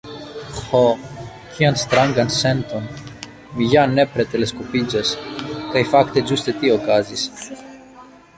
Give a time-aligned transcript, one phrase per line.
[0.69, 0.79] "Ho,
[1.57, 2.87] kian strangan senton!
[3.59, 5.13] mi ja nepre teleskopiĝas!"
[5.75, 7.29] Kaj fakte ĝuste tio okazis.